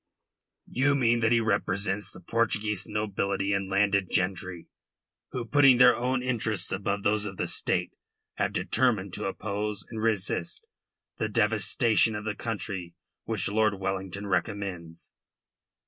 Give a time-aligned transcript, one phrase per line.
[0.71, 4.65] "You mean that he represents the Portuguese nobility and landed gentry,
[5.29, 7.93] who, putting their own interests above those of the State,
[8.37, 10.65] have determined to oppose and resist
[11.19, 12.95] the devastation of the country
[13.25, 15.13] which Lord Wellington recommends."